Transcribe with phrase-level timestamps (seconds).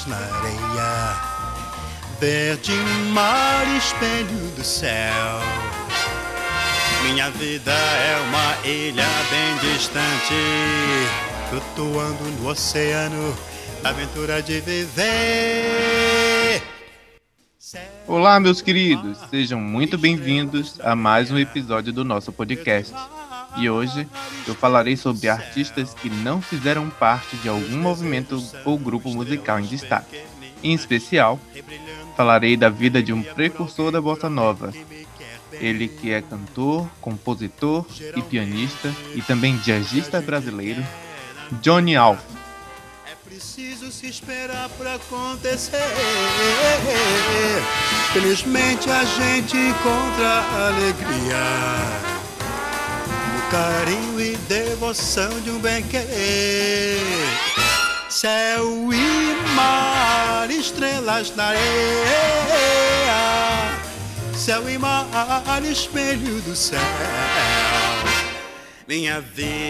[0.00, 1.20] estrelas na areia,
[2.20, 2.72] verde
[3.12, 5.40] mar, espelho do céu.
[7.04, 10.34] Minha vida é uma ilha bem distante,
[11.48, 13.36] flutuando no oceano,
[13.84, 16.62] aventura de viver.
[18.06, 22.92] Olá, meus queridos, sejam muito bem-vindos a mais um episódio do nosso podcast.
[23.56, 24.06] E hoje
[24.46, 29.66] eu falarei sobre artistas que não fizeram parte de algum movimento ou grupo musical em
[29.66, 30.20] destaque.
[30.62, 31.38] Em especial,
[32.16, 34.72] falarei da vida de um precursor da bossa nova.
[35.52, 37.84] Ele que é cantor, compositor
[38.16, 40.84] e pianista e também jazzista brasileiro,
[41.60, 42.20] Johnny Alf.
[43.10, 45.76] É preciso se esperar pra acontecer.
[48.12, 52.19] Felizmente a gente encontra alegria
[53.50, 57.00] carinho e devoção de um bem-querer.
[58.08, 61.60] Céu e mar, estrelas na areia.
[64.34, 65.08] Céu e mar,
[65.64, 66.78] espelho do céu.
[68.86, 69.66] Minha vida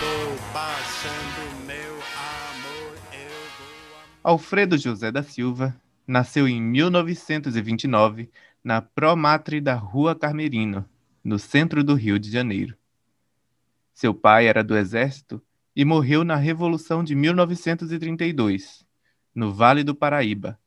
[0.00, 3.98] vou passando, meu amor, eu vou.
[4.24, 5.76] Alfredo José da Silva
[6.06, 8.30] nasceu em 1929
[8.64, 10.84] na Promatre da Rua Carmerino,
[11.22, 12.74] no centro do Rio de Janeiro.
[14.02, 15.40] Seu pai era do exército
[15.76, 18.84] e morreu na Revolução de 1932,
[19.32, 20.58] no Vale do Paraíba.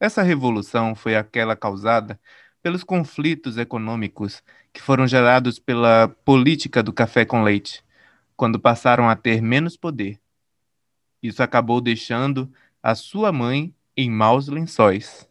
[0.00, 2.18] Essa revolução foi aquela causada
[2.60, 7.84] pelos conflitos econômicos que foram gerados pela política do café com leite,
[8.36, 10.20] quando passaram a ter menos poder.
[11.22, 12.52] Isso acabou deixando
[12.82, 15.30] a sua mãe em maus lençóis.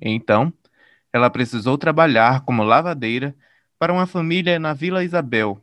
[0.00, 0.50] Então,
[1.12, 3.36] ela precisou trabalhar como lavadeira
[3.78, 5.62] para uma família na Vila Isabel,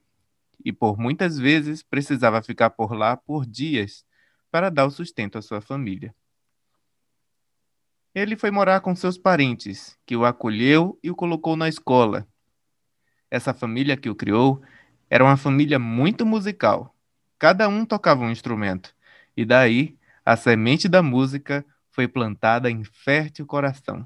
[0.67, 4.05] e por muitas vezes precisava ficar por lá por dias
[4.51, 6.13] para dar o sustento à sua família.
[8.13, 12.27] Ele foi morar com seus parentes, que o acolheu e o colocou na escola.
[13.31, 14.61] Essa família que o criou
[15.09, 16.93] era uma família muito musical.
[17.39, 18.93] Cada um tocava um instrumento,
[19.37, 24.05] e daí a semente da música foi plantada em fértil coração.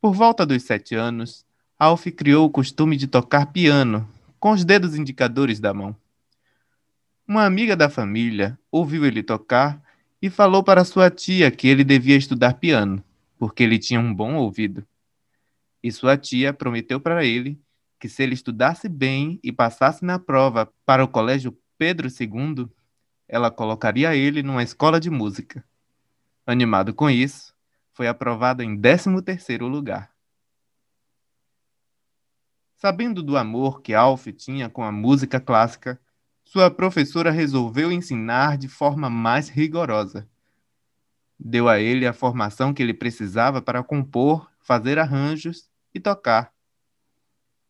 [0.00, 1.44] Por volta dos sete anos,
[1.82, 4.06] Alf criou o costume de tocar piano
[4.38, 5.96] com os dedos indicadores da mão.
[7.26, 9.82] Uma amiga da família ouviu ele tocar
[10.20, 13.02] e falou para sua tia que ele devia estudar piano,
[13.38, 14.86] porque ele tinha um bom ouvido.
[15.82, 17.58] E sua tia prometeu para ele
[17.98, 22.68] que se ele estudasse bem e passasse na prova para o colégio Pedro II,
[23.26, 25.64] ela colocaria ele numa escola de música.
[26.46, 27.54] Animado com isso,
[27.94, 30.09] foi aprovado em 13º lugar.
[32.80, 36.00] Sabendo do amor que Alf tinha com a música clássica,
[36.42, 40.26] sua professora resolveu ensinar de forma mais rigorosa.
[41.38, 46.54] Deu a ele a formação que ele precisava para compor, fazer arranjos e tocar.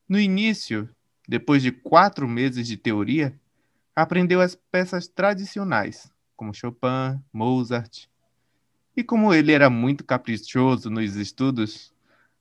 [0.08, 0.88] No início,
[1.26, 3.36] depois de quatro meses de teoria,
[3.96, 8.06] aprendeu as peças tradicionais, como Chopin, Mozart.
[8.96, 11.92] E como ele era muito caprichoso nos estudos,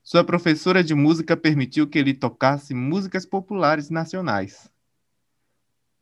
[0.09, 4.67] sua professora de música permitiu que ele tocasse músicas populares nacionais.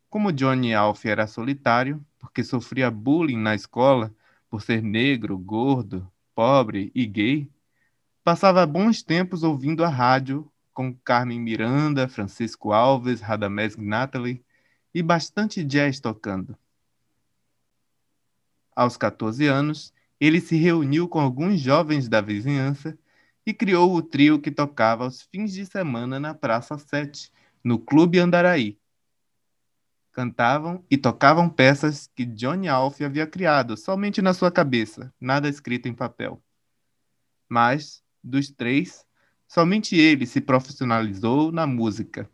[0.10, 4.16] Como Johnny Alf era solitário, porque sofria bullying na escola
[4.50, 7.52] por ser negro, gordo, pobre e gay,
[8.24, 14.42] passava bons tempos ouvindo a rádio com Carmen Miranda, Francisco Alves, Radamés Natalie
[14.94, 16.58] e bastante jazz tocando.
[18.74, 22.98] Aos 14 anos, ele se reuniu com alguns jovens da vizinhança
[23.48, 27.32] e criou o trio que tocava aos fins de semana na Praça 7,
[27.64, 28.78] no Clube Andaraí.
[30.12, 35.88] Cantavam e tocavam peças que Johnny Alf havia criado somente na sua cabeça, nada escrito
[35.88, 36.44] em papel.
[37.48, 39.06] Mas, dos três,
[39.48, 42.30] somente ele se profissionalizou na música.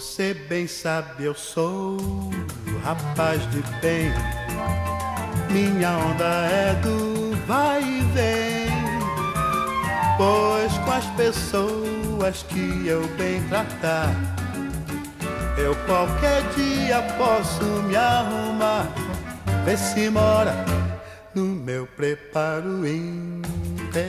[0.00, 1.98] Você bem sabe, eu sou
[2.82, 4.10] rapaz de bem.
[5.50, 8.70] Minha onda é do vai e vem.
[10.16, 14.08] Pois com as pessoas que eu bem tratar,
[15.58, 18.88] eu qualquer dia posso me arrumar.
[19.66, 20.64] Vê se mora
[21.34, 24.00] no meu preparo intelectual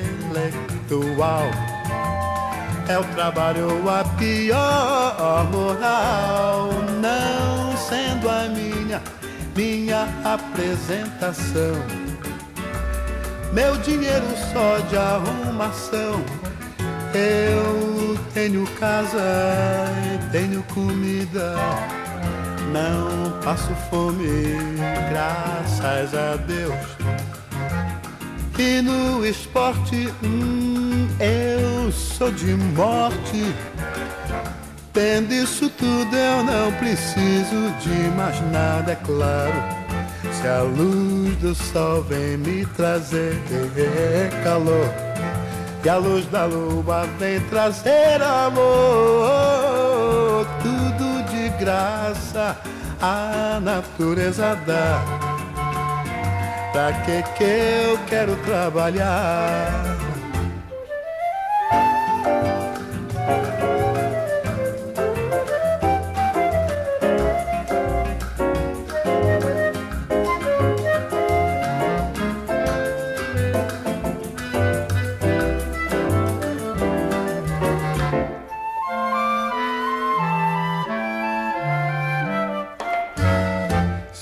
[2.87, 6.69] é o trabalho a pior moral,
[6.99, 9.01] não sendo a minha,
[9.55, 11.75] minha apresentação.
[13.53, 16.23] meu dinheiro só de arrumação.
[17.13, 19.19] Eu tenho casa
[20.05, 21.55] e tenho comida,
[22.71, 24.55] não passo fome,
[25.09, 26.75] graças a Deus.
[28.57, 33.53] E no esporte, hum, eu sou de morte.
[34.93, 39.53] Tendo isso tudo, eu não preciso de mais nada, é claro.
[40.33, 43.39] Se a luz do sol vem me trazer
[44.43, 44.93] calor,
[45.83, 49.35] e a luz da lua vem trazer amor,
[50.61, 52.57] tudo de graça
[53.01, 55.01] a natureza dá.
[56.71, 60.10] Pra que que eu quero trabalhar?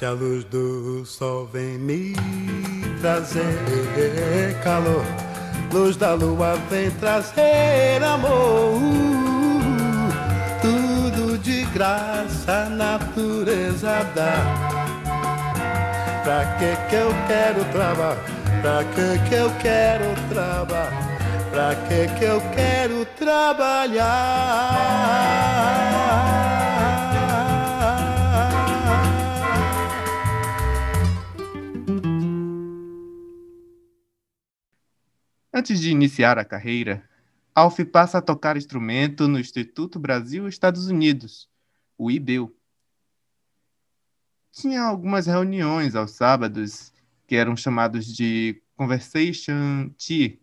[0.09, 2.15] A luz do sol vem me
[2.99, 5.05] trazer calor,
[5.71, 8.81] luz da lua vem trazer amor.
[10.63, 14.33] Tudo de graça a natureza dá.
[16.23, 18.17] Pra que que eu quero trabalhar?
[18.63, 20.91] Pra que que eu quero trabalhar?
[21.51, 23.99] Pra que que eu quero trabalhar?
[35.59, 37.03] Antes de iniciar a carreira,
[37.53, 41.49] Alf passa a tocar instrumento no Instituto Brasil-Estados Unidos,
[41.97, 42.55] o IBEU.
[44.53, 46.93] Tinha algumas reuniões aos sábados
[47.27, 50.39] que eram chamados de Conversation Tea,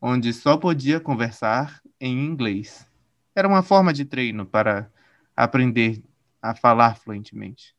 [0.00, 2.86] onde só podia conversar em inglês.
[3.34, 4.90] Era uma forma de treino para
[5.36, 6.02] aprender
[6.40, 7.76] a falar fluentemente.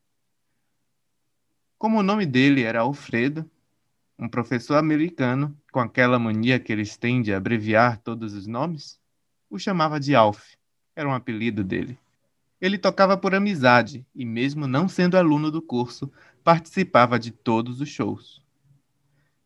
[1.79, 3.49] Como o nome dele era Alfredo,
[4.17, 8.99] um professor americano, com aquela mania que eles têm de abreviar todos os nomes,
[9.49, 10.55] o chamava de Alf.
[10.95, 11.97] Era um apelido dele.
[12.59, 16.11] Ele tocava por amizade e, mesmo não sendo aluno do curso,
[16.43, 18.41] participava de todos os shows.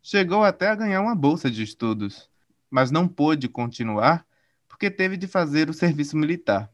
[0.02, 2.30] Chegou até a ganhar uma bolsa de estudos,
[2.70, 4.26] mas não pôde continuar
[4.68, 6.72] porque teve de fazer o serviço militar.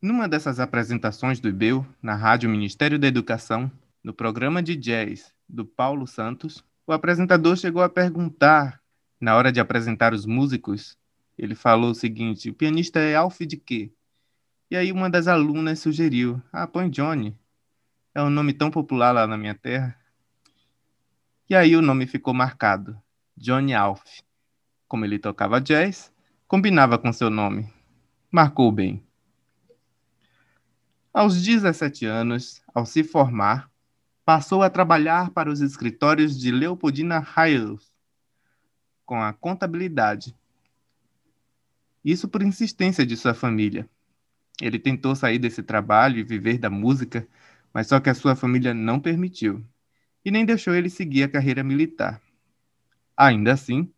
[0.00, 3.70] Numa dessas apresentações do IBEU, na Rádio Ministério da Educação,
[4.02, 8.80] no programa de jazz do Paulo Santos, o apresentador chegou a perguntar,
[9.20, 10.98] na hora de apresentar os músicos,
[11.36, 13.92] ele falou o seguinte: o pianista é Alf de quê?
[14.70, 17.36] E aí uma das alunas sugeriu: ah, põe Johnny.
[18.14, 19.96] É um nome tão popular lá na minha terra.
[21.48, 23.00] E aí o nome ficou marcado:
[23.36, 24.02] Johnny Alf.
[24.88, 26.12] Como ele tocava jazz,
[26.48, 27.70] combinava com seu nome.
[28.30, 29.04] Marcou bem.
[31.12, 33.71] Aos 17 anos, ao se formar,
[34.24, 37.92] passou a trabalhar para os escritórios de Leopoldina Hayes
[39.04, 40.34] com a contabilidade.
[42.04, 43.88] Isso por insistência de sua família.
[44.60, 47.26] Ele tentou sair desse trabalho e viver da música,
[47.74, 49.64] mas só que a sua família não permitiu
[50.24, 52.22] e nem deixou ele seguir a carreira militar.
[53.16, 53.92] Ainda assim,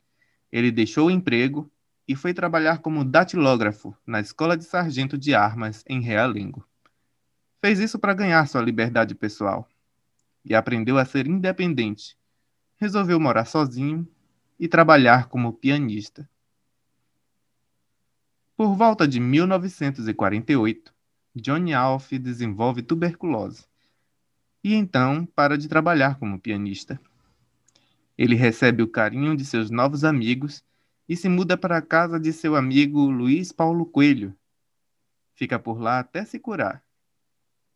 [0.51, 1.71] ele deixou o emprego
[2.09, 6.67] e foi trabalhar como datilógrafo na Escola de Sargento de Armas em Realengo.
[7.61, 9.69] Fez isso para ganhar sua liberdade pessoal
[10.45, 12.17] e aprendeu a ser independente.
[12.77, 14.07] Resolveu morar sozinho
[14.59, 16.29] e trabalhar como pianista.
[18.57, 20.95] Por volta de 1948,
[21.35, 23.67] Johnny Alf desenvolve tuberculose
[24.65, 26.99] e então para de trabalhar como pianista.
[28.17, 30.65] Ele recebe o carinho de seus novos amigos
[31.07, 34.35] e se muda para a casa de seu amigo Luiz Paulo Coelho.
[35.35, 36.83] Fica por lá até se curar.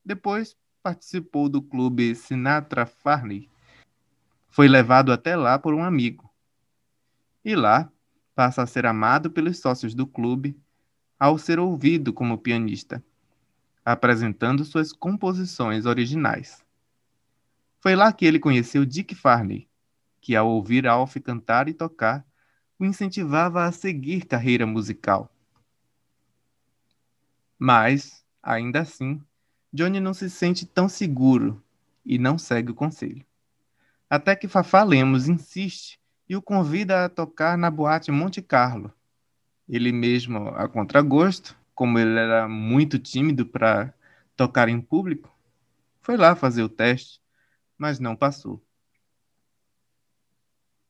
[0.02, 3.48] Depois participou do clube Sinatra Farley.
[4.48, 6.32] Foi levado até lá por um amigo.
[7.44, 7.90] E lá
[8.34, 10.58] passa a ser amado pelos sócios do clube
[11.18, 13.02] ao ser ouvido como pianista,
[13.84, 16.64] apresentando suas composições originais.
[17.80, 19.68] Foi lá que ele conheceu Dick Farley,
[20.20, 22.26] que ao ouvir Alf cantar e tocar,
[22.78, 25.32] o incentivava a seguir carreira musical.
[27.58, 29.20] Mas, ainda assim,
[29.72, 31.62] Johnny não se sente tão seguro
[32.04, 33.24] e não segue o conselho.
[34.08, 38.92] Até que Fafá Lemos insiste e o convida a tocar na boate Monte Carlo,
[39.68, 43.92] ele mesmo a contragosto, como ele era muito tímido para
[44.34, 45.30] tocar em público,
[46.00, 47.20] foi lá fazer o teste,
[47.76, 48.62] mas não passou.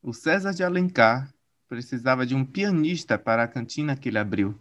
[0.00, 1.34] O César de Alencar
[1.68, 4.58] precisava de um pianista para a cantina que ele abriu,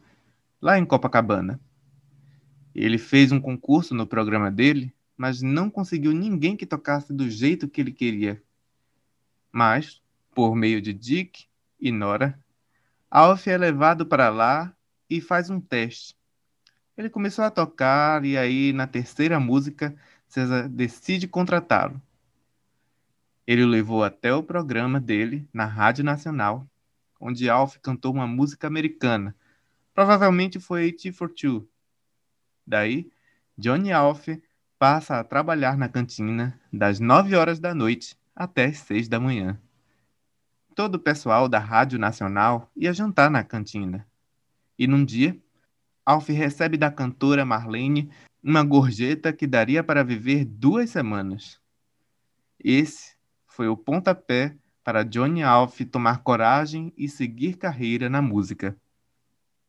[0.60, 1.60] lá em Copacabana.
[2.78, 7.68] Ele fez um concurso no programa dele, mas não conseguiu ninguém que tocasse do jeito
[7.68, 8.40] que ele queria.
[9.52, 10.00] Mas,
[10.36, 11.48] por meio de Dick
[11.80, 12.40] e Nora,
[13.10, 14.72] Alf é levado para lá
[15.10, 16.16] e faz um teste.
[16.96, 19.96] Ele começou a tocar e aí, na terceira música,
[20.28, 22.00] César decide contratá-lo.
[23.48, 26.70] Ele o levou até o programa dele na Rádio Nacional,
[27.20, 29.36] onde Alf cantou uma música americana.
[29.96, 31.68] Provavelmente foi T for Two.
[32.68, 33.10] Daí,
[33.58, 34.28] Johnny Alf
[34.78, 39.58] passa a trabalhar na cantina das 9 horas da noite até as 6 da manhã.
[40.76, 44.06] Todo o pessoal da Rádio Nacional ia jantar na cantina.
[44.78, 45.36] E num dia,
[46.06, 48.12] Alf recebe da cantora Marlene
[48.44, 51.60] uma gorjeta que daria para viver duas semanas.
[52.60, 58.78] Esse foi o pontapé para Johnny Alf tomar coragem e seguir carreira na música.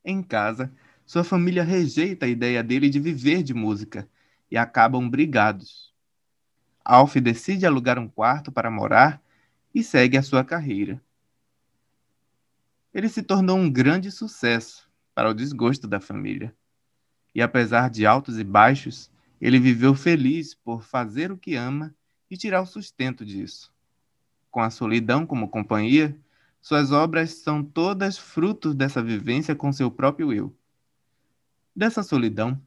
[0.04, 0.72] Em casa,
[1.08, 4.06] sua família rejeita a ideia dele de viver de música
[4.50, 5.90] e acabam brigados.
[6.84, 9.18] Alf decide alugar um quarto para morar
[9.74, 11.02] e segue a sua carreira.
[12.92, 16.54] Ele se tornou um grande sucesso para o desgosto da família.
[17.34, 19.10] E apesar de altos e baixos,
[19.40, 21.94] ele viveu feliz por fazer o que ama
[22.30, 23.72] e tirar o sustento disso.
[24.50, 26.14] Com a solidão como companhia,
[26.60, 30.54] suas obras são todas frutos dessa vivência com seu próprio eu.
[31.78, 32.60] Dessa solidão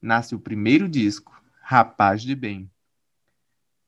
[0.00, 2.70] nasce o primeiro disco, Rapaz de Bem.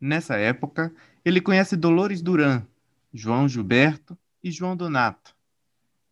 [0.00, 0.92] Nessa época,
[1.24, 2.66] ele conhece Dolores Duran,
[3.14, 5.36] João Gilberto e João Donato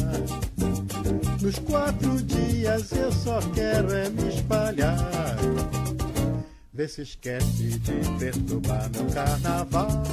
[1.41, 5.37] Nos quatro dias eu só quero é me espalhar.
[6.73, 10.03] Vê se esquece de perturbar meu carnaval.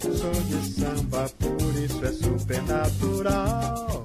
[0.00, 4.04] Sou de samba, por isso é supernatural.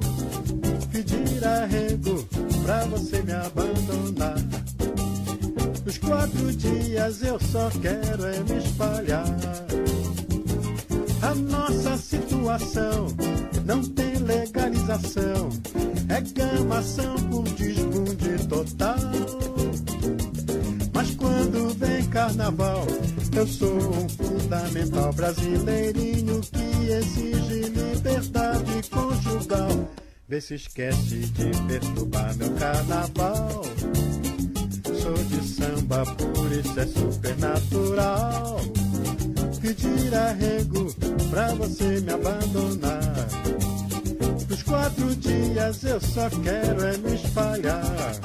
[0.91, 2.27] Pedir arrego
[2.63, 4.35] pra você me abandonar.
[5.85, 9.25] Nos quatro dias eu só quero é me espalhar.
[11.21, 13.07] A nossa situação
[13.65, 15.49] não tem legalização.
[16.09, 18.97] É gamação por desbunde total.
[20.93, 22.85] Mas quando vem carnaval,
[23.35, 29.89] eu sou um fundamental brasileirinho que exige liberdade conjugal.
[30.27, 33.63] Vê se esquece de perturbar meu carnaval.
[35.13, 38.61] De samba, por isso é supernatural.
[39.61, 40.93] Pedir arrego
[41.29, 43.27] pra você me abandonar.
[44.49, 48.15] Nos quatro dias eu só quero é me espalhar.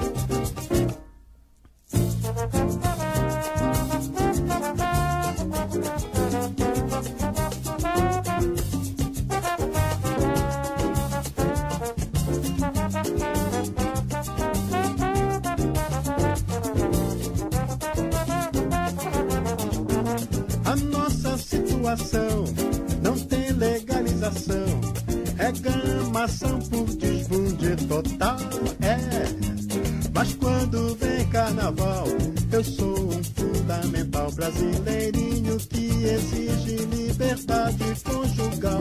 [36.66, 38.80] Exige liberdade conjugal.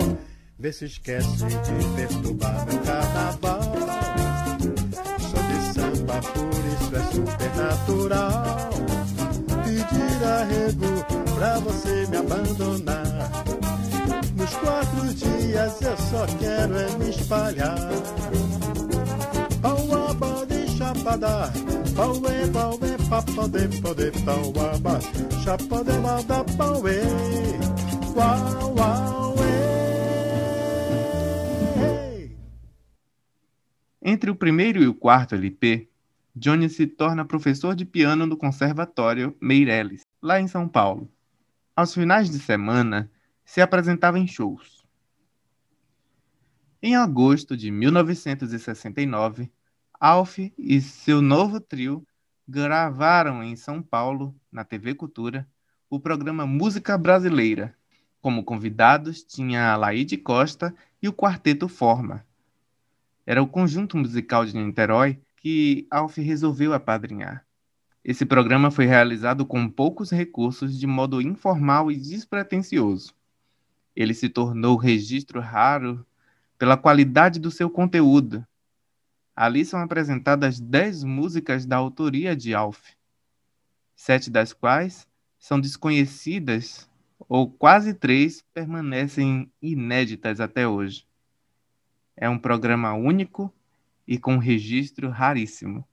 [0.57, 3.61] Vê se esquece de perturbar meu carnaval.
[5.19, 8.69] Sou de samba, por isso é supernatural.
[9.63, 13.31] Pedir arrego pra você me abandonar.
[14.35, 17.89] Nos quatro dias eu só quero é me espalhar.
[19.61, 21.51] Pauaba de chapada,
[21.95, 24.99] pauê, pauê, papade, pode, pauaba,
[25.43, 27.01] chapada, malda, pauê,
[34.07, 35.89] Entre o primeiro e o quarto LP,
[36.35, 41.11] Johnny se torna professor de piano no Conservatório Meireles, lá em São Paulo.
[41.75, 43.11] Aos finais de semana,
[43.43, 44.85] se apresentava em shows.
[46.81, 49.51] Em agosto de 1969,
[49.99, 52.05] Alf e seu novo trio
[52.47, 55.47] gravaram em São Paulo, na TV Cultura,
[55.89, 57.75] o programa Música Brasileira.
[58.25, 62.25] Como convidados tinha a Laide Costa e o Quarteto Forma.
[63.23, 67.45] Era o conjunto musical de Niterói que Alf resolveu apadrinhar.
[68.03, 73.13] Esse programa foi realizado com poucos recursos, de modo informal e despretensioso.
[73.95, 76.03] Ele se tornou registro raro
[76.57, 78.43] pela qualidade do seu conteúdo.
[79.35, 82.79] Ali são apresentadas dez músicas da autoria de Alf,
[83.95, 86.89] sete das quais são desconhecidas
[87.27, 91.05] ou quase três permanecem inéditas até hoje.
[92.15, 93.53] É um programa único
[94.07, 95.85] e com registro raríssimo.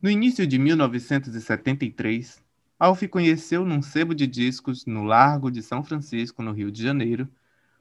[0.00, 2.42] No início de 1973,
[2.78, 7.28] Alf conheceu num sebo de discos no Largo de São Francisco, no Rio de Janeiro,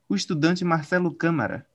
[0.08, 1.66] o estudante Marcelo Câmara.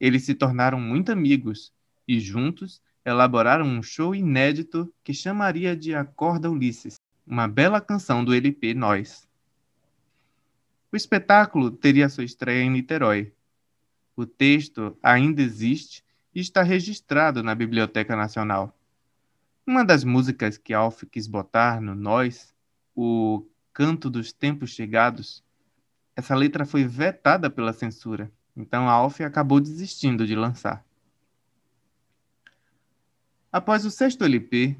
[0.00, 1.70] Eles se tornaram muito amigos
[2.06, 8.34] e juntos elaboraram um show inédito que chamaria de Acorda Ulisses, uma bela canção do
[8.34, 9.28] LP Nós.
[10.90, 13.32] O espetáculo teria sua estreia em Niterói.
[14.16, 16.02] O texto ainda existe
[16.34, 18.74] e está registrado na Biblioteca Nacional.
[19.66, 22.54] Uma das músicas que Alf quis botar no Nós,
[22.96, 25.44] o Canto dos Tempos Chegados,
[26.16, 30.84] essa letra foi vetada pela censura, então Alf acabou desistindo de lançar.
[33.52, 34.76] Após o sexto LP,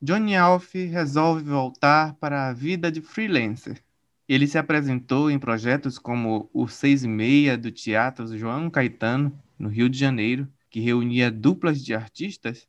[0.00, 3.82] Johnny Alf resolve voltar para a vida de freelancer.
[4.28, 9.70] Ele se apresentou em projetos como o Seis e Meia do Teatro João Caetano, no
[9.70, 12.68] Rio de Janeiro, que reunia duplas de artistas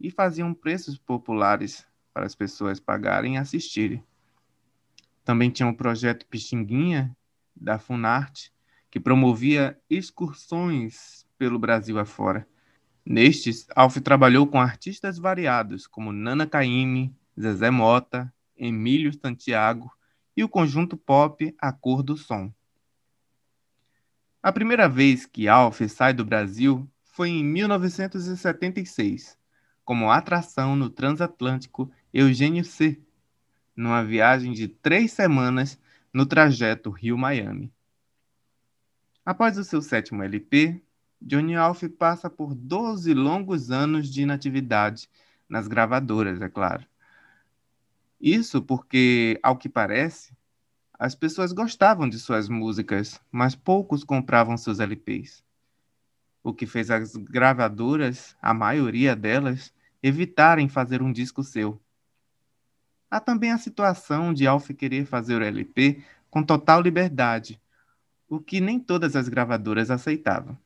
[0.00, 4.02] e faziam preços populares para as pessoas pagarem e assistirem.
[5.24, 7.16] Também tinha o projeto Pixinguinha,
[7.54, 8.52] da Funarte,
[8.90, 12.48] que promovia excursões pelo Brasil afora.
[13.06, 19.92] Nestes, Alf trabalhou com artistas variados, como Nana Caymmi, Zezé Mota, Emílio Santiago
[20.34, 22.52] e o conjunto pop A Cor do Som.
[24.42, 29.38] A primeira vez que Alf sai do Brasil foi em 1976,
[29.84, 33.00] como atração no transatlântico Eugênio C,
[33.76, 35.78] numa viagem de três semanas
[36.12, 37.72] no trajeto Rio-Miami.
[39.24, 40.82] Após o seu sétimo LP,
[41.24, 45.08] Johnny Alf passa por 12 longos anos de inatividade
[45.48, 46.84] nas gravadoras, é claro.
[48.20, 50.32] Isso porque, ao que parece,
[50.98, 55.42] as pessoas gostavam de suas músicas, mas poucos compravam seus LPs
[56.44, 61.80] o que fez as gravadoras, a maioria delas, evitarem fazer um disco seu.
[63.10, 67.58] Há também a situação de Alf querer fazer o LP com total liberdade,
[68.28, 70.58] o que nem todas as gravadoras aceitavam.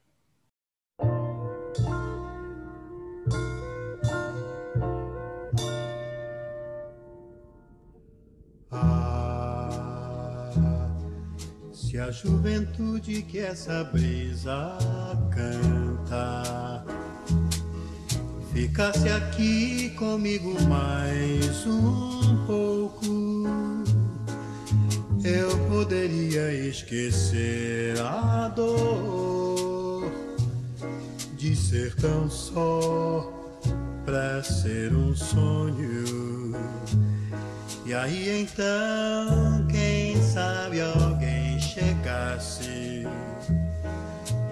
[12.08, 14.78] A juventude que essa brisa
[15.30, 16.82] canta
[18.50, 23.44] ficasse aqui comigo mais um pouco,
[25.22, 30.10] eu poderia esquecer a dor
[31.36, 33.30] de ser tão só
[34.06, 36.56] pra ser um sonho.
[37.84, 41.17] E aí então, quem sabe alguém
[41.78, 43.06] chegasse,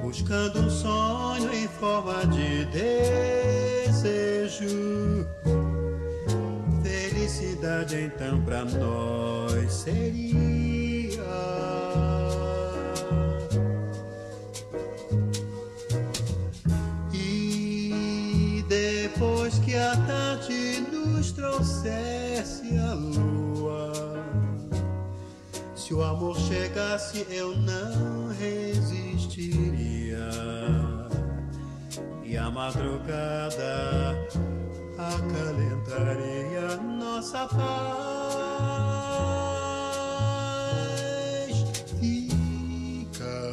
[0.01, 2.65] buscando um sonho em forma de
[3.87, 4.07] desejo.
[6.83, 10.37] Felicidade então para nós seria.
[17.13, 22.26] E depois que a tarde nos trouxesse
[25.87, 30.19] se o amor chegasse, eu não resistiria.
[32.25, 34.19] E a madrugada
[34.99, 37.87] acalentaria nossa paz.
[42.01, 43.53] Fica,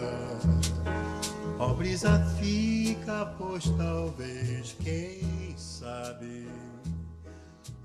[1.59, 6.47] ó brisa, fica, pois talvez, quem sabe,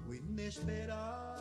[0.09, 1.38] o inesperado.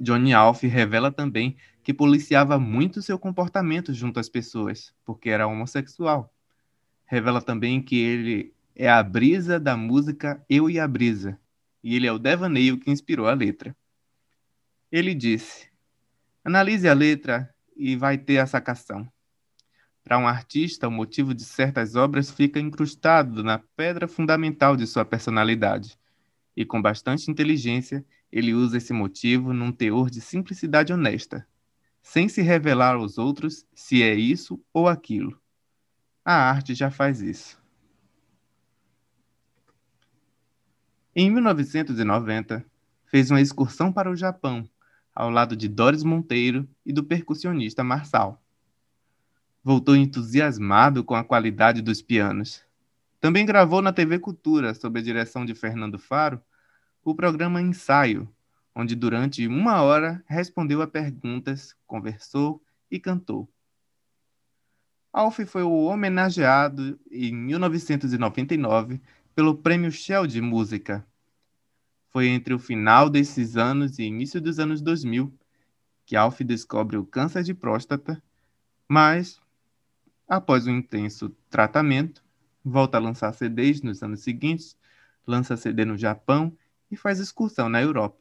[0.00, 6.32] Johnny Alf revela também que policiava muito seu comportamento junto às pessoas, porque era homossexual.
[7.06, 11.38] Revela também que ele é a brisa da música Eu e a Brisa,
[11.82, 13.76] e ele é o devaneio que inspirou a letra.
[14.92, 15.68] Ele disse:
[16.44, 19.10] Analise a letra e vai ter a sacação.
[20.04, 25.04] Para um artista, o motivo de certas obras fica incrustado na pedra fundamental de sua
[25.04, 25.98] personalidade,
[26.58, 31.46] e com bastante inteligência, ele usa esse motivo num teor de simplicidade honesta,
[32.02, 35.40] sem se revelar aos outros se é isso ou aquilo.
[36.24, 37.62] A arte já faz isso.
[41.14, 42.66] Em 1990,
[43.06, 44.68] fez uma excursão para o Japão,
[45.14, 48.42] ao lado de Doris Monteiro e do percussionista Marçal.
[49.62, 52.64] Voltou entusiasmado com a qualidade dos pianos.
[53.20, 56.42] Também gravou na TV Cultura, sob a direção de Fernando Faro,
[57.04, 58.28] o programa Ensaio,
[58.74, 63.48] onde durante uma hora respondeu a perguntas, conversou e cantou.
[65.12, 69.00] Alf foi o homenageado em 1999
[69.34, 71.04] pelo Prêmio Shell de Música.
[72.10, 75.32] Foi entre o final desses anos e início dos anos 2000
[76.08, 78.22] que Alf descobre o câncer de próstata,
[78.88, 79.38] mas,
[80.26, 82.24] após um intenso tratamento,
[82.64, 84.74] volta a lançar CDs nos anos seguintes,
[85.26, 86.56] lança CD no Japão
[86.90, 88.18] e faz excursão na Europa.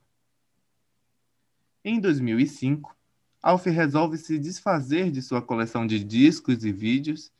[1.83, 2.95] Em 2005,
[3.41, 7.31] Alf resolve se desfazer de sua coleção de discos e vídeos,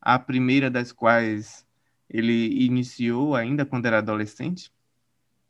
[0.00, 1.64] a primeira das quais
[2.08, 4.72] ele iniciou ainda quando era adolescente,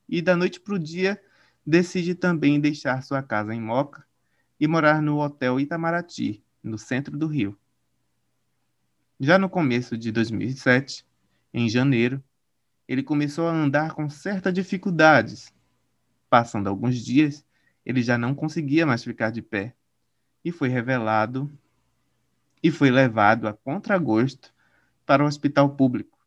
[0.09, 1.21] e da noite para o dia
[1.65, 4.07] decide também deixar sua casa em Moca
[4.59, 7.59] e morar no Hotel Itamaraty, no centro do Rio.
[9.19, 11.07] Já no começo de 2007,
[11.53, 12.23] em janeiro,
[12.89, 15.53] ele começou a andar com certas dificuldades.
[16.31, 17.45] Passando alguns dias,
[17.85, 19.75] ele já não conseguia mais ficar de pé
[20.45, 21.51] e foi revelado
[22.63, 24.53] e foi levado a contragosto
[25.05, 26.19] para o hospital público,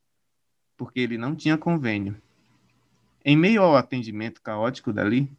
[0.78, 2.16] porque ele não tinha convênio.
[3.24, 5.30] Em meio ao atendimento caótico dali,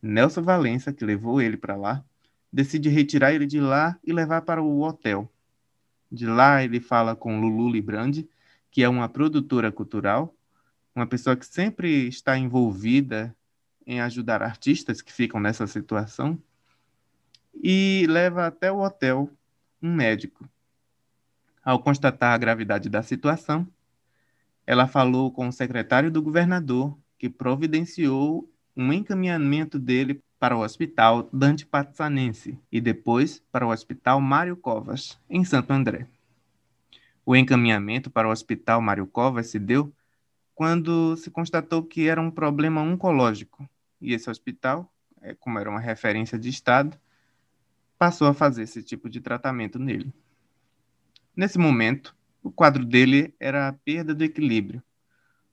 [0.00, 2.04] Nelson Valença, que levou ele para lá,
[2.52, 5.30] decide retirar ele de lá e levar para o hotel.
[6.10, 8.28] De lá ele fala com Lulu Librandi,
[8.70, 10.34] que é uma produtora cultural,
[10.98, 13.34] uma pessoa que sempre está envolvida
[13.86, 16.36] em ajudar artistas que ficam nessa situação
[17.54, 19.30] e leva até o hotel
[19.80, 20.48] um médico.
[21.64, 23.66] Ao constatar a gravidade da situação,
[24.66, 31.28] ela falou com o secretário do governador, que providenciou um encaminhamento dele para o Hospital
[31.32, 36.08] Dante Pazzanense e depois para o Hospital Mário Covas, em Santo André.
[37.24, 39.92] O encaminhamento para o Hospital Mário Covas se deu
[40.58, 44.92] quando se constatou que era um problema oncológico e esse hospital,
[45.22, 46.98] é, como era uma referência de Estado,
[47.96, 50.12] passou a fazer esse tipo de tratamento nele.
[51.36, 54.82] Nesse momento, o quadro dele era a perda do equilíbrio.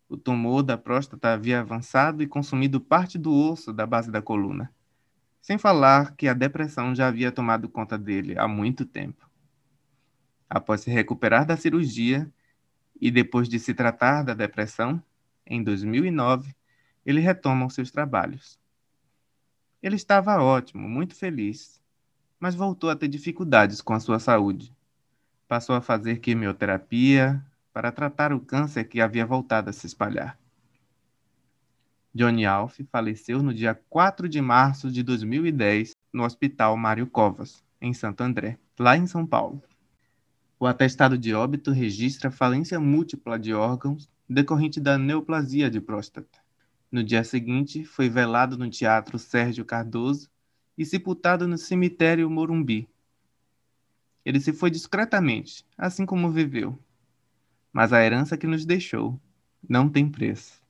[0.09, 4.73] O tumor da próstata havia avançado e consumido parte do osso da base da coluna.
[5.39, 9.29] Sem falar que a depressão já havia tomado conta dele há muito tempo.
[10.49, 12.27] Após se recuperar da cirurgia
[12.99, 15.01] e depois de se tratar da depressão,
[15.45, 16.55] em 2009,
[17.05, 18.59] ele retoma os seus trabalhos.
[19.81, 21.79] Ele estava ótimo, muito feliz,
[22.39, 24.73] mas voltou a ter dificuldades com a sua saúde.
[25.47, 30.37] Passou a fazer quimioterapia para tratar o câncer que havia voltado a se espalhar.
[32.13, 37.93] Johnny Alf faleceu no dia 4 de março de 2010 no Hospital Mário Covas, em
[37.93, 39.61] Santo André, lá em São Paulo.
[40.59, 46.39] O atestado de óbito registra falência múltipla de órgãos decorrente da neoplasia de próstata.
[46.91, 50.29] No dia seguinte, foi velado no Teatro Sérgio Cardoso
[50.77, 52.87] e sepultado no cemitério Morumbi.
[54.23, 56.79] Ele se foi discretamente, assim como viveu.
[57.71, 59.19] Mas a herança que nos deixou
[59.67, 60.63] não tem preço.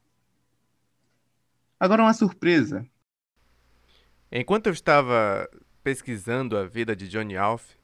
[1.79, 2.85] Agora uma surpresa.
[4.31, 5.47] Enquanto eu estava
[5.83, 7.75] pesquisando a vida de Johnny Alf,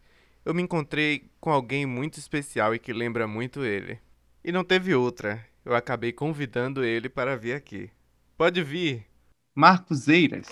[0.44, 4.00] eu me encontrei com alguém muito especial e que lembra muito ele.
[4.44, 5.46] E não teve outra.
[5.64, 7.92] Eu acabei convidando ele para vir aqui.
[8.36, 9.06] Pode vir.
[9.54, 10.48] Marcos Eiras.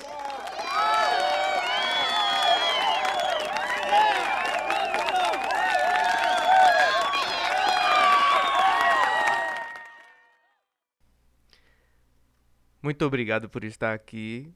[12.81, 14.53] Muito obrigado por estar aqui.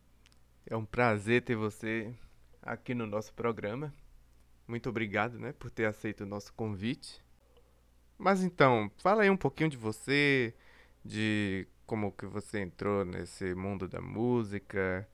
[0.65, 2.13] É um prazer ter você
[2.61, 3.93] aqui no nosso programa.
[4.67, 7.21] Muito obrigado, né, por ter aceito o nosso convite.
[8.17, 10.53] Mas então, fala aí um pouquinho de você,
[11.03, 15.07] de como que você entrou nesse mundo da música,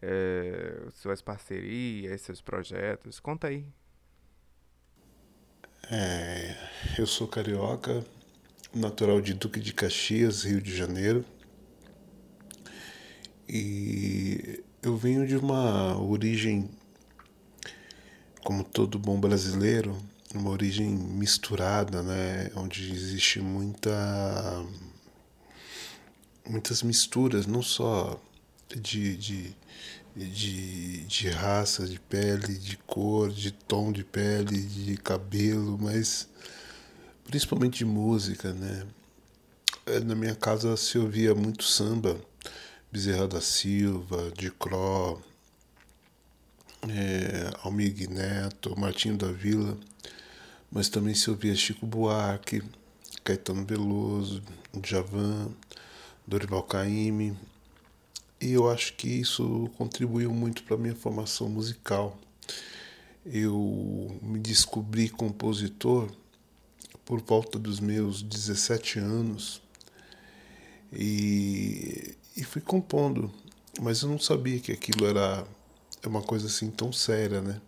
[0.00, 3.20] é, suas parcerias, seus projetos.
[3.20, 3.64] Conta aí.
[5.90, 6.56] É,
[6.98, 8.04] eu sou carioca,
[8.74, 11.24] natural de Duque de Caxias, Rio de Janeiro.
[13.48, 16.70] E eu venho de uma origem,
[18.44, 19.96] como todo bom brasileiro,
[20.34, 22.50] uma origem misturada, né?
[22.54, 23.90] Onde existe muita
[26.48, 28.20] muitas misturas, não só
[28.68, 29.56] de, de,
[30.16, 36.28] de, de raça, de pele, de cor, de tom de pele, de cabelo, mas
[37.24, 38.86] principalmente de música, né?
[39.86, 42.20] É, na minha casa se ouvia muito samba,
[42.90, 45.22] Bezerra da Silva, de Cro,
[46.88, 49.78] é, Almir Neto, Martinho da Vila,
[50.70, 52.62] mas também se ouvia Chico Buarque,
[53.22, 54.42] Caetano Veloso,
[54.74, 55.50] Djavan,
[56.26, 57.36] Dorival Caymmi,
[58.40, 62.18] e eu acho que isso contribuiu muito para a minha formação musical.
[63.24, 66.10] Eu me descobri compositor
[67.04, 69.62] por volta dos meus 17 anos
[70.92, 73.32] e, e fui compondo,
[73.80, 75.46] mas eu não sabia que aquilo era
[76.08, 77.60] uma coisa assim tão séria, né?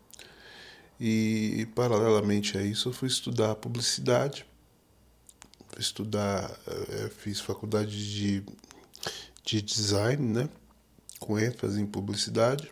[1.01, 4.47] E paralelamente a isso eu fui estudar publicidade,
[5.69, 8.45] fui estudar, eh, fiz faculdade de,
[9.45, 10.49] de design, né?
[11.19, 12.71] Com ênfase em publicidade.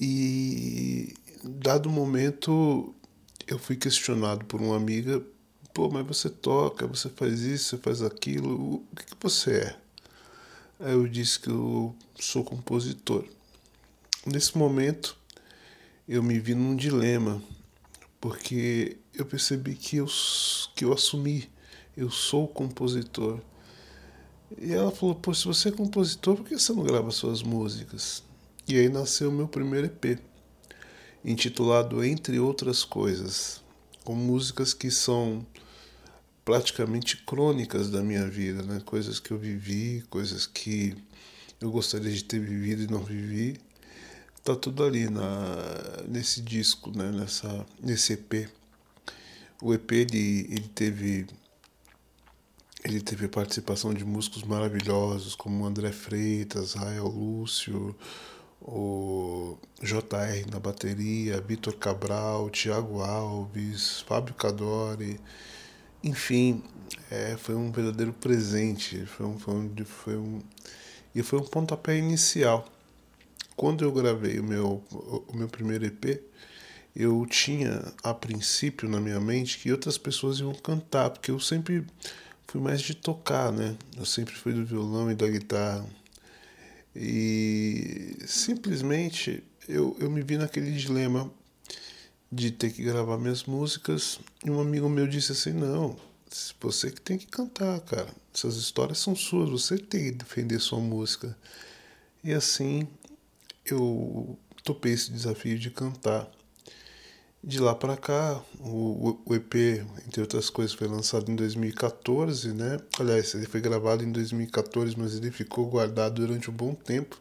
[0.00, 2.94] E dado momento
[3.46, 5.22] eu fui questionado por uma amiga,
[5.72, 9.76] pô, mas você toca, você faz isso, você faz aquilo, o que, que você é?
[10.80, 13.24] Aí eu disse que eu sou compositor.
[14.26, 15.16] Nesse momento
[16.08, 17.40] eu me vi num dilema,
[18.20, 20.06] porque eu percebi que eu,
[20.74, 21.48] que eu assumi,
[21.96, 23.40] eu sou compositor.
[24.60, 28.24] E ela falou, pô, se você é compositor, por que você não grava suas músicas?
[28.66, 30.18] E aí nasceu o meu primeiro EP
[31.24, 33.62] intitulado Entre Outras Coisas,
[34.02, 35.46] com músicas que são
[36.44, 38.82] praticamente crônicas da minha vida, né?
[38.84, 40.96] coisas que eu vivi, coisas que
[41.60, 43.56] eu gostaria de ter vivido e não vivi.
[44.46, 45.24] Tá tudo ali na,
[46.06, 47.10] nesse disco, né?
[47.10, 48.48] Nessa, nesse EP.
[49.60, 51.26] O EP ele, ele teve
[52.84, 57.96] ele teve participação de músicos maravilhosos como André Freitas, Rael Lúcio,
[58.62, 65.18] o JR na bateria, Vitor Cabral, Tiago Alves, Fábio Cadore,
[66.04, 66.62] enfim,
[67.10, 70.38] é, foi um verdadeiro presente, foi um, foi um, foi um,
[71.12, 72.75] e foi um pontapé inicial.
[73.56, 76.22] Quando eu gravei o meu, o meu primeiro EP,
[76.94, 81.84] eu tinha a princípio na minha mente que outras pessoas iam cantar, porque eu sempre
[82.46, 83.76] fui mais de tocar, né?
[83.96, 85.86] Eu sempre fui do violão e da guitarra.
[86.94, 91.30] E simplesmente eu, eu me vi naquele dilema
[92.30, 95.96] de ter que gravar minhas músicas e um amigo meu disse assim: Não,
[96.60, 98.08] você que tem que cantar, cara.
[98.34, 101.36] Essas histórias são suas, você tem que defender sua música.
[102.24, 102.88] E assim
[103.74, 106.30] eu topei esse desafio de cantar.
[107.42, 109.54] De lá para cá, o, o, EP,
[110.04, 112.78] entre outras coisas, foi lançado em 2014, né?
[112.98, 117.20] Aliás, ele foi gravado em 2014, mas ele ficou guardado durante um bom tempo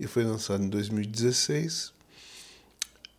[0.00, 1.92] e foi lançado em 2016.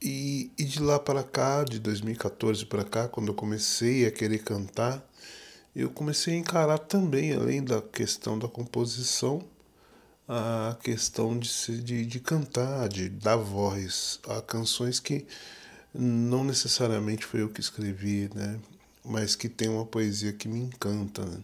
[0.02, 4.40] E, e de lá para cá, de 2014 para cá, quando eu comecei a querer
[4.40, 5.02] cantar,
[5.74, 9.42] eu comecei a encarar também, além da questão da composição,
[10.28, 11.50] a questão de,
[11.82, 15.26] de, de cantar, de dar voz a canções que
[15.94, 18.60] não necessariamente foi eu que escrevi, né?
[19.06, 21.40] Mas que tem uma poesia que me encanta, né?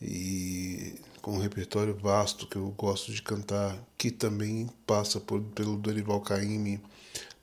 [0.00, 5.76] E com um repertório vasto que eu gosto de cantar, que também passa por, pelo
[5.76, 6.80] Dorival Caymmi,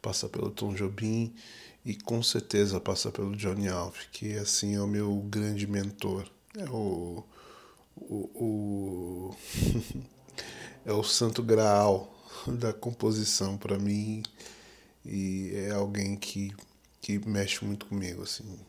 [0.02, 1.34] passa pelo Tom Jobim
[1.86, 6.30] e com certeza passa pelo Johnny Alf, que assim é o meu grande mentor.
[6.58, 7.23] É o,
[7.95, 9.36] o, o
[10.86, 12.13] é o santo graal
[12.48, 14.24] da composição para mim
[15.06, 16.54] e é alguém que,
[17.02, 18.60] que mexe muito comigo, assim,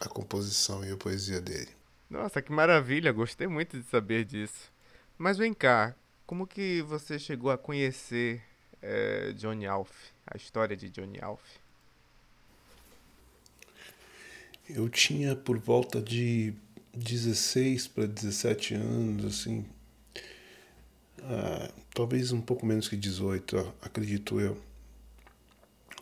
[0.00, 1.70] a composição e a poesia dele.
[2.08, 4.70] Nossa, que maravilha, gostei muito de saber disso.
[5.16, 5.94] Mas vem cá,
[6.26, 8.42] como que você chegou a conhecer
[8.82, 9.90] é, Johnny Alf,
[10.26, 11.42] a história de Johnny Alf?
[14.68, 16.54] Eu tinha por volta de
[16.94, 19.66] 16 para 17 anos, assim,
[21.24, 24.56] ah, talvez um pouco menos que 18, acredito eu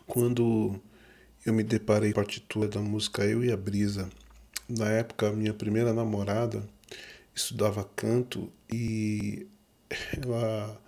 [0.09, 0.81] quando
[1.45, 4.09] eu me deparei com a partitura da música Eu e a Brisa.
[4.67, 6.67] Na época, minha primeira namorada
[7.33, 9.47] estudava canto e
[10.21, 10.81] ela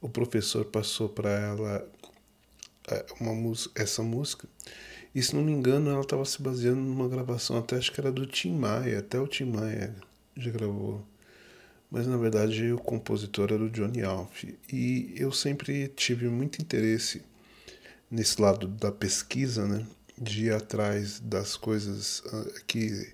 [0.00, 1.88] o professor passou para ela
[2.88, 4.46] é, uma música, essa música.
[5.14, 8.12] E se não me engano, ela estava se baseando numa gravação, até acho que era
[8.12, 9.94] do Tim Maia, até o Tim Maia
[10.36, 11.02] já gravou.
[11.90, 14.44] Mas na verdade o compositor era o Johnny Alf.
[14.72, 17.22] E eu sempre tive muito interesse
[18.10, 19.86] nesse lado da pesquisa, né?
[20.18, 23.12] De ir atrás das coisas ah, que.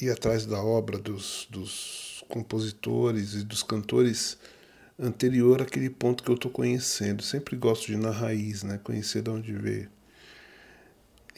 [0.00, 4.38] ir atrás da obra dos, dos compositores e dos cantores
[4.98, 7.22] anterior àquele ponto que eu estou conhecendo.
[7.22, 8.78] Sempre gosto de ir na raiz, né?
[8.82, 9.88] Conhecer de onde veio.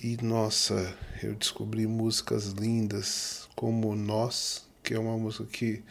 [0.02, 5.82] E nossa, eu descobri músicas lindas como Nós, que é uma música que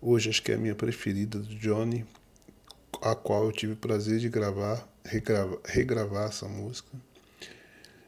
[0.00, 2.04] hoje acho que é a minha preferida do Johnny,
[3.02, 6.88] a qual eu tive o prazer de gravar, regravar, regravar essa música,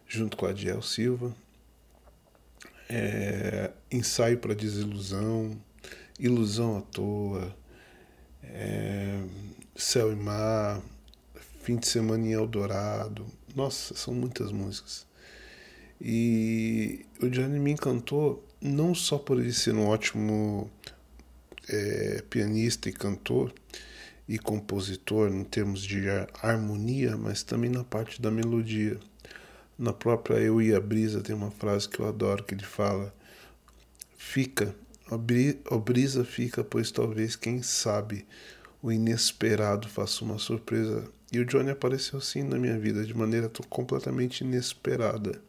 [0.07, 1.35] junto com a Diel Silva.
[2.91, 5.61] É, ensaio para desilusão,
[6.19, 7.55] ilusão à toa,
[8.43, 9.21] é,
[9.77, 10.81] céu e mar,
[11.61, 13.27] fim de semana em Eldorado.
[13.55, 15.07] Nossa, são muitas músicas.
[16.01, 20.71] E o Johnny me encantou não só por ele ser um ótimo
[21.69, 23.53] é, pianista e cantor
[24.29, 26.05] e compositor em termos de
[26.43, 28.99] harmonia, mas também na parte da melodia.
[29.79, 33.15] Na própria Eu e a Brisa tem uma frase que eu adoro que ele fala:
[34.17, 34.75] Fica,
[35.11, 38.27] a brisa fica, pois talvez, quem sabe,
[38.83, 41.09] o inesperado faça uma surpresa.
[41.33, 45.41] E o Johnny apareceu assim na minha vida de maneira completamente inesperada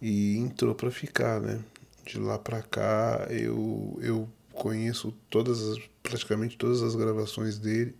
[0.00, 1.60] e entrou para ficar, né?
[2.04, 7.94] De lá para cá eu eu conheço todas as, praticamente todas as gravações dele,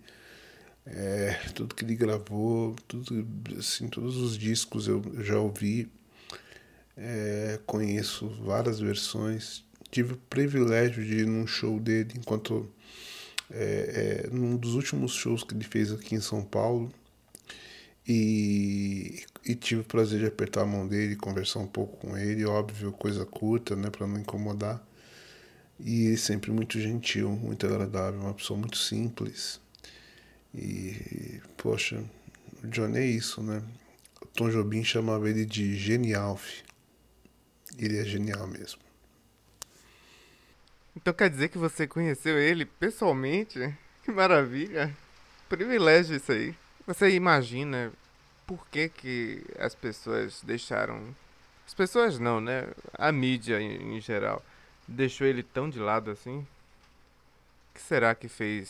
[0.85, 5.91] é, tudo que ele gravou, tudo assim todos os discos eu já ouvi,
[6.95, 12.69] é, conheço várias versões, tive o privilégio de ir num show dele enquanto
[13.51, 16.91] é, é, num dos últimos shows que ele fez aqui em São Paulo
[18.07, 22.45] e, e tive o prazer de apertar a mão dele, conversar um pouco com ele,
[22.45, 24.85] óbvio, coisa curta, né, para não incomodar.
[25.79, 29.59] E sempre muito gentil, muito agradável, uma pessoa muito simples.
[30.53, 32.01] E, poxa,
[32.63, 33.61] o Johnny é isso, né?
[34.21, 36.39] O Tom Jobim chamava ele de genial.
[37.77, 38.79] Ele é genial mesmo.
[40.95, 43.75] Então quer dizer que você conheceu ele pessoalmente?
[44.03, 44.95] Que maravilha!
[45.49, 46.55] Privilégio isso aí.
[46.87, 47.91] Você imagina
[48.45, 51.15] por que, que as pessoas deixaram.
[51.65, 52.67] As pessoas não, né?
[52.93, 54.43] A mídia em, em geral
[54.87, 56.39] deixou ele tão de lado assim?
[56.39, 58.69] O que será que fez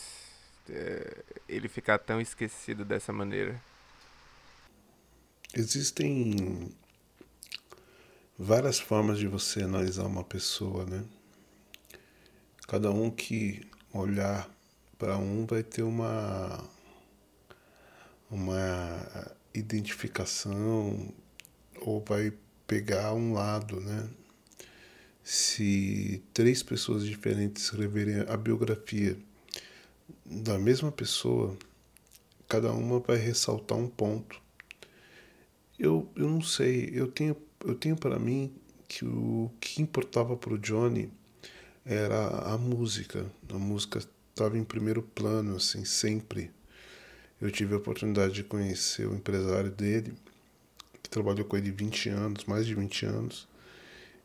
[0.68, 3.60] é, ele ficar tão esquecido dessa maneira?
[5.54, 6.74] Existem
[8.38, 11.04] várias formas de você analisar uma pessoa, né?
[12.66, 14.48] Cada um que olhar
[14.98, 16.62] para um vai ter uma
[18.30, 21.12] uma identificação
[21.80, 22.32] ou vai
[22.66, 24.08] pegar um lado, né?
[25.22, 29.16] Se três pessoas diferentes escreverem a biografia
[30.24, 31.56] da mesma pessoa,
[32.48, 34.40] cada uma vai ressaltar um ponto.
[35.78, 38.54] Eu, eu não sei, eu tenho, eu tenho para mim
[38.88, 41.10] que o que importava para o Johnny
[41.84, 43.26] era a música.
[43.48, 46.50] A música estava em primeiro plano, assim, sempre
[47.40, 50.12] eu tive a oportunidade de conhecer o empresário dele,
[51.02, 53.48] que trabalhou com ele 20 anos, mais de 20 anos.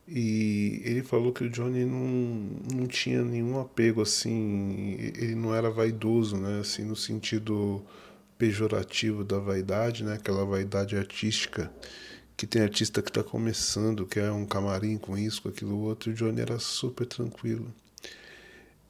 [0.07, 5.69] E ele falou que o Johnny não, não tinha nenhum apego assim, ele não era
[5.69, 7.81] vaidoso, né, assim no sentido
[8.37, 11.71] pejorativo da vaidade, né, aquela vaidade artística
[12.35, 16.11] que tem artista que está começando, que é um camarim com isso, com aquilo outro,
[16.11, 17.71] o Johnny era super tranquilo.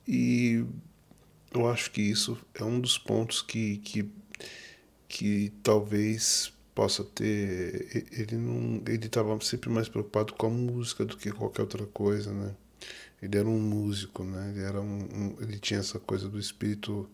[0.08, 0.64] E
[1.54, 4.10] eu acho que isso é um dos pontos que, que,
[5.08, 11.18] que talvez possa ter ele não ele estava sempre mais preocupado com a música do
[11.18, 12.56] que qualquer outra coisa né?
[13.22, 14.52] Ele era um músico né?
[14.52, 17.10] Ele era um, um ele tinha essa coisa do espírito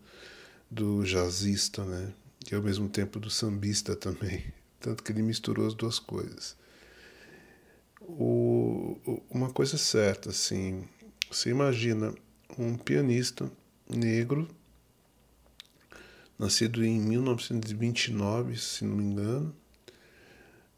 [0.69, 2.13] do jazzista né?
[2.51, 4.43] E ao mesmo tempo do sambista também.
[4.79, 6.55] Tanto que ele misturou as duas coisas.
[8.01, 10.87] O, uma coisa certa assim
[11.29, 12.13] você imagina
[12.57, 13.51] um pianista
[13.89, 14.47] negro,
[16.37, 19.55] nascido em 1929, se não me engano,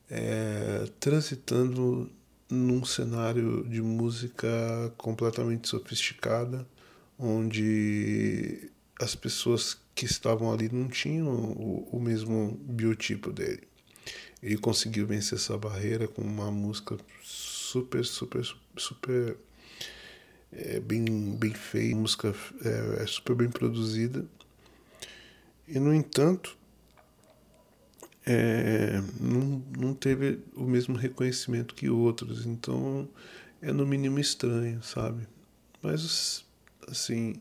[0.10, 2.10] é, transitando
[2.50, 4.48] num cenário de música
[4.98, 6.68] completamente sofisticada,
[7.18, 13.68] onde as pessoas que estavam ali não tinham o, o mesmo biotipo dele.
[14.42, 18.44] Ele conseguiu vencer essa barreira com uma música super, super,
[18.78, 19.38] super
[20.52, 24.26] é bem, bem feita, a música é, é, super bem produzida.
[25.68, 26.58] E, no entanto,
[28.26, 32.46] é, não, não teve o mesmo reconhecimento que outros.
[32.46, 33.08] Então,
[33.62, 35.28] é no mínimo estranho, sabe?
[35.82, 36.46] Mas,
[36.88, 37.36] assim,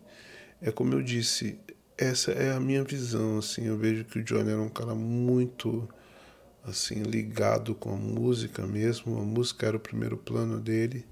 [0.60, 1.58] é como eu disse,
[1.96, 3.66] essa é a minha visão, assim.
[3.66, 5.88] Eu vejo que o Johnny era um cara muito,
[6.64, 9.18] assim, ligado com a música mesmo.
[9.18, 11.04] A música era o primeiro plano dele.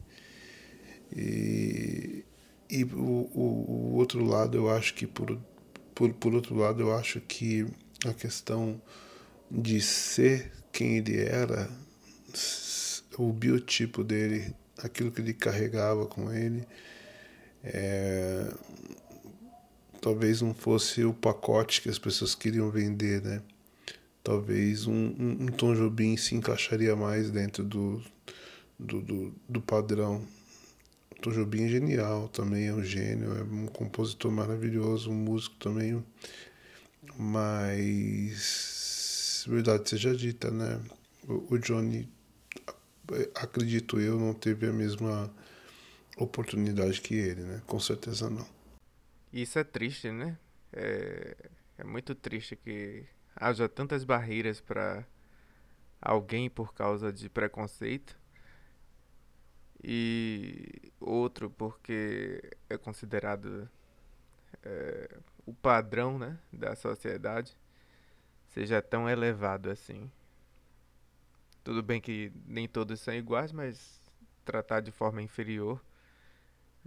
[1.15, 2.25] E,
[2.71, 5.39] e o, o, o outro lado, eu acho que por
[5.97, 7.67] por, por outro lado, eu acho que
[8.05, 8.81] a questão
[9.51, 11.71] de ser quem ele era,
[13.17, 16.69] o biotipo dele, aquilo que ele carregava com ele,
[17.65, 18.53] é,
[20.03, 23.43] talvez não fosse o pacote que as pessoas queriam vender, né?
[24.23, 28.05] Talvez um, um, um Tom Jobim se encaixaria mais dentro do,
[28.79, 30.23] do, do, do padrão
[31.21, 36.05] Tom Jobim é genial também, é um gênio, é um compositor maravilhoso, um músico também.
[37.17, 38.67] Mas,
[39.49, 40.81] verdade seja dita, né?
[41.27, 42.09] O, Johnny,
[43.35, 45.33] acredito eu, não teve a mesma
[46.17, 47.63] oportunidade que ele, né?
[47.67, 48.47] Com certeza não.
[49.33, 50.39] Isso é triste, né?
[50.73, 51.37] É,
[51.79, 53.05] é muito triste que
[53.35, 55.05] haja tantas barreiras para
[56.01, 58.17] alguém por causa de preconceito
[59.89, 63.71] e outro porque é considerado
[64.65, 65.17] é,
[65.47, 67.57] o padrão né, da sociedade
[68.49, 70.11] seja tão elevado assim.
[71.63, 74.03] Tudo bem que nem todos são iguais, mas
[74.45, 75.81] tratar de forma inferior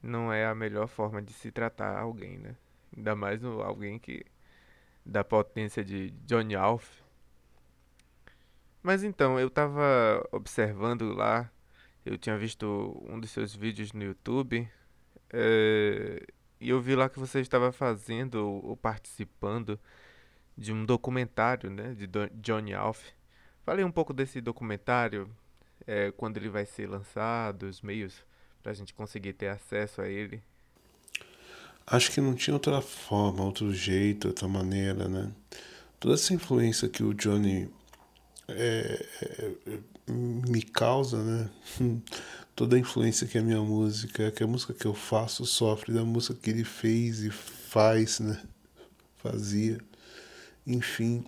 [0.03, 2.57] não é a melhor forma de se tratar alguém, né?
[2.95, 4.25] Ainda mais alguém que
[5.05, 7.01] da potência de Johnny Alf.
[8.83, 11.49] Mas então, eu tava observando lá
[12.05, 14.67] eu tinha visto um dos seus vídeos no YouTube
[15.31, 16.25] é,
[16.59, 19.79] e eu vi lá que você estava fazendo ou participando
[20.57, 22.07] de um documentário, né, de
[22.41, 23.01] Johnny Alf.
[23.63, 25.29] Falei um pouco desse documentário,
[25.87, 28.23] é, quando ele vai ser lançado, os meios
[28.61, 30.41] para a gente conseguir ter acesso a ele.
[31.87, 35.31] Acho que não tinha outra forma, outro jeito, outra maneira, né?
[35.99, 37.69] Toda essa influência que o Johnny
[38.47, 39.79] é, é,
[40.11, 41.49] me causa, né?
[42.55, 46.03] Toda a influência que a minha música, que a música que eu faço sofre da
[46.03, 48.41] música que ele fez e faz, né?
[49.17, 49.77] Fazia.
[50.67, 51.23] Enfim,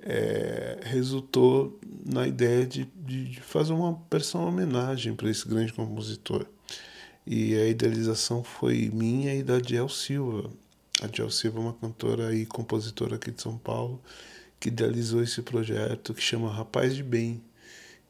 [0.00, 6.46] é, resultou na ideia de, de fazer uma versão homenagem para esse grande compositor.
[7.26, 10.50] E a idealização foi minha e da Diel Silva.
[11.02, 14.00] A Diel Silva é uma cantora e compositora aqui de São Paulo
[14.60, 17.42] que idealizou esse projeto que chama Rapaz de Bem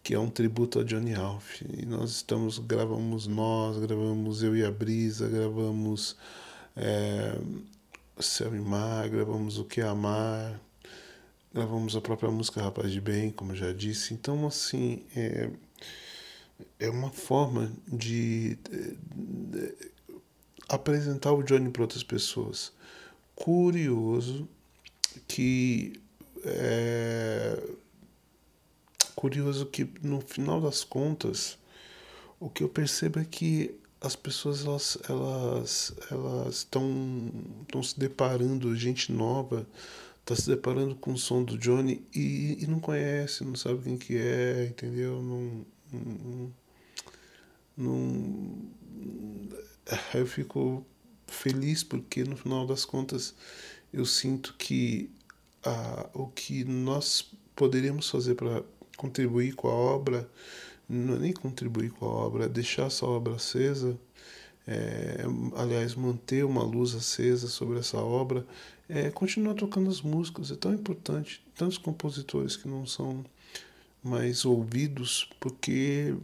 [0.05, 1.63] que é um tributo a Johnny Alf.
[1.63, 6.15] E nós estamos, gravamos nós, gravamos eu e a Brisa, gravamos
[6.77, 7.35] é,
[8.21, 10.61] Céu e Mar, gravamos O Que Amar,
[11.55, 14.13] gravamos a própria música Rapaz de Bem, como eu já disse.
[14.13, 15.49] Então, assim, é,
[16.79, 19.75] é uma forma de, de, de
[20.69, 22.73] apresentar o Johnny para outras pessoas.
[23.35, 24.47] Curioso
[25.27, 25.99] que
[26.45, 27.59] é,
[29.15, 31.59] curioso que no final das contas
[32.41, 38.75] o que eu percebo é que as pessoas elas elas elas estão estão se deparando
[38.77, 39.67] gente nova
[40.21, 43.97] está se deparando com o som do Johnny e, e não conhece não sabe quem
[43.97, 45.23] que é entendeu?
[45.23, 46.53] Não, não,
[47.77, 48.75] não
[50.15, 50.85] eu fico
[51.27, 53.35] feliz porque no final das contas
[53.93, 55.11] eu sinto que
[55.65, 58.62] ah, o que nós poderíamos fazer para
[58.97, 60.28] contribuir com a obra,
[60.88, 63.99] não é nem contribuir com a obra, deixar essa obra acesa,
[64.66, 65.24] é,
[65.57, 68.47] aliás, manter uma luz acesa sobre essa obra,
[68.88, 71.42] é, continuar tocando as músicas, é tão importante.
[71.55, 73.24] Tantos compositores que não são
[74.03, 76.14] mais ouvidos porque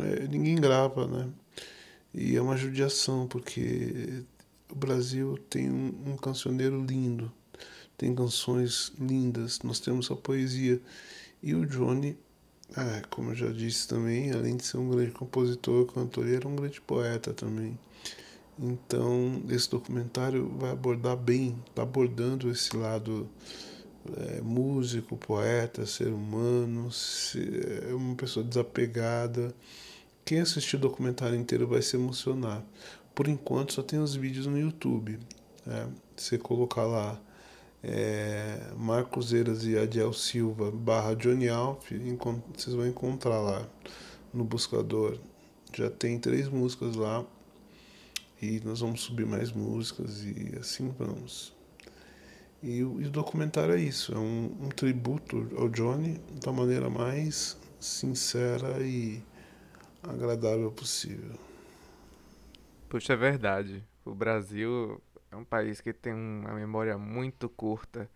[0.00, 1.28] é, ninguém grava, né?
[2.14, 4.22] E é uma judiação, porque
[4.70, 7.32] o Brasil tem um, um cancioneiro lindo,
[7.96, 10.80] tem canções lindas, nós temos a poesia.
[11.42, 12.16] E o Johnny,
[12.76, 16.48] é, como eu já disse também, além de ser um grande compositor, cantor, ele era
[16.48, 17.78] um grande poeta também.
[18.58, 23.28] Então, esse documentário vai abordar bem, está abordando esse lado
[24.16, 29.54] é, músico, poeta, ser humano, ser, é uma pessoa desapegada.
[30.24, 32.64] Quem assistir o documentário inteiro vai se emocionar.
[33.14, 35.18] Por enquanto, só tem os vídeos no YouTube.
[35.66, 35.86] É,
[36.16, 37.20] você colocar lá
[37.82, 41.90] é, Marcos Eiras e Adiel Silva barra Johnny Alf,
[42.54, 43.68] vocês vão encontrar lá
[44.32, 45.18] no buscador.
[45.74, 47.24] Já tem três músicas lá
[48.40, 51.54] e nós vamos subir mais músicas e assim vamos.
[52.62, 57.58] E, e o documentário é isso, é um, um tributo ao Johnny da maneira mais
[57.80, 59.20] sincera e
[60.02, 61.32] agradável possível.
[62.88, 63.82] Puxa, é verdade.
[64.04, 65.00] O Brasil
[65.32, 68.08] é um país que tem uma memória muito curta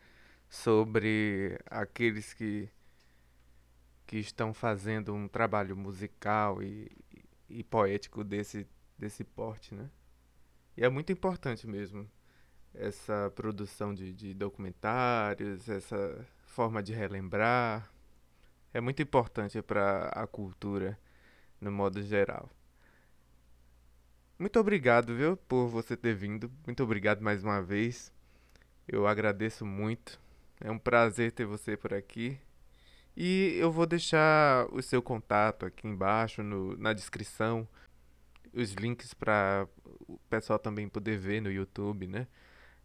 [0.50, 2.68] sobre aqueles que,
[4.06, 6.90] que estão fazendo um trabalho musical e,
[7.48, 8.66] e poético desse,
[8.98, 9.90] desse porte, né?
[10.76, 12.06] E é muito importante mesmo
[12.74, 17.90] essa produção de, de documentários, essa forma de relembrar.
[18.74, 20.98] É muito importante para a cultura
[21.58, 22.50] no modo geral.
[24.38, 26.50] Muito obrigado, viu, por você ter vindo.
[26.66, 28.12] Muito obrigado mais uma vez.
[28.86, 30.20] Eu agradeço muito.
[30.60, 32.38] É um prazer ter você por aqui.
[33.16, 37.66] E eu vou deixar o seu contato aqui embaixo no, na descrição,
[38.52, 39.66] os links para
[40.06, 42.26] o pessoal também poder ver no YouTube, né?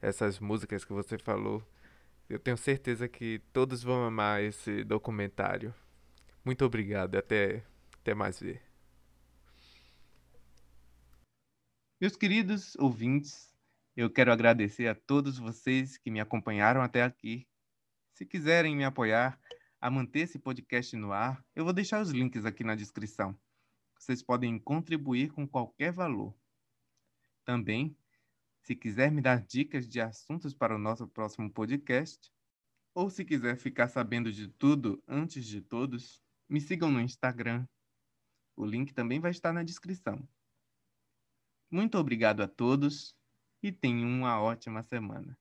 [0.01, 1.63] essas músicas que você falou.
[2.29, 5.73] Eu tenho certeza que todos vão amar esse documentário.
[6.43, 7.63] Muito obrigado, até,
[7.99, 8.70] até mais ver.
[12.01, 13.53] Meus queridos ouvintes,
[13.95, 17.47] eu quero agradecer a todos vocês que me acompanharam até aqui.
[18.15, 19.39] Se quiserem me apoiar
[19.79, 23.39] a manter esse podcast no ar, eu vou deixar os links aqui na descrição.
[23.99, 26.35] Vocês podem contribuir com qualquer valor.
[27.45, 27.95] Também
[28.63, 32.33] se quiser me dar dicas de assuntos para o nosso próximo podcast,
[32.95, 37.63] ou se quiser ficar sabendo de tudo antes de todos, me sigam no Instagram.
[38.55, 40.27] O link também vai estar na descrição.
[41.71, 43.15] Muito obrigado a todos
[43.63, 45.37] e tenham uma ótima semana.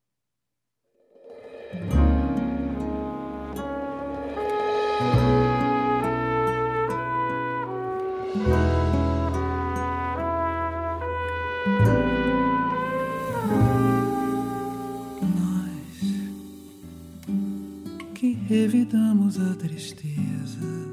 [18.51, 20.90] revidamos a tristeza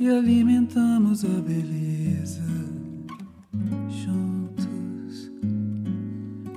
[0.00, 2.40] e alimentamos a beleza
[4.02, 5.30] juntos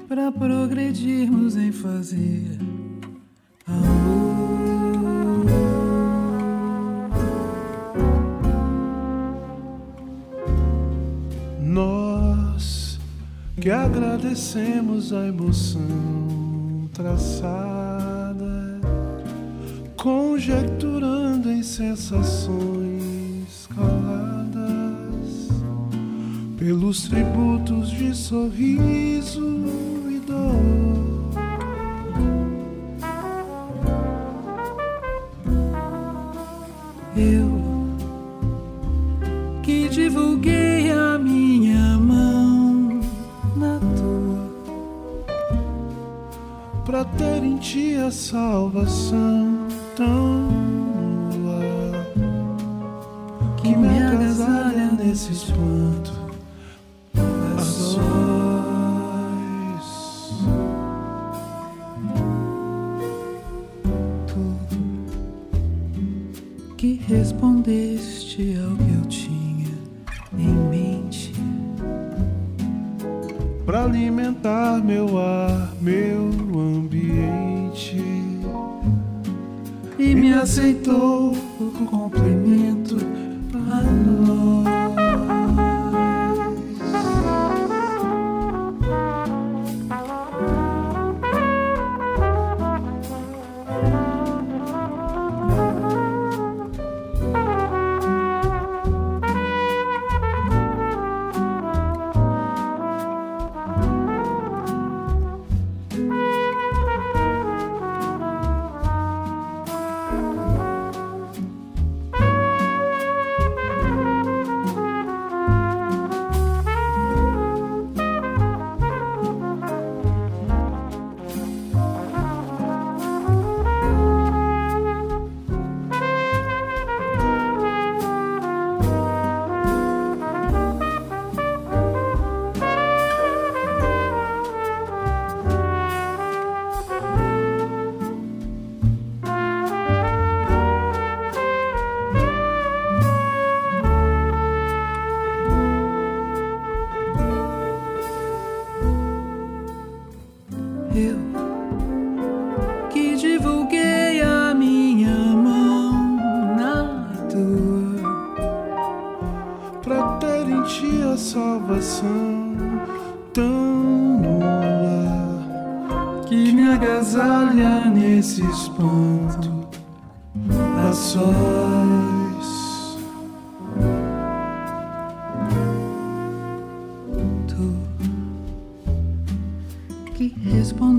[0.07, 2.57] para progredirmos em fazer
[3.67, 5.45] amor.
[11.59, 12.97] Nós
[13.59, 18.79] que agradecemos a emoção traçada,
[19.97, 22.92] conjecturando em sensações
[26.63, 29.52] pelos tributos de sorriso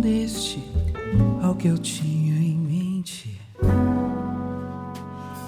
[0.04, 0.62] respondeste
[1.42, 3.40] ao que eu tinha em mente.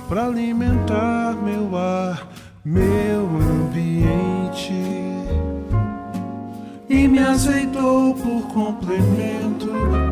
[0.08, 2.26] Para alimentar meu ar,
[2.64, 4.72] meu ambiente.
[6.88, 10.05] E me aceitou por complemento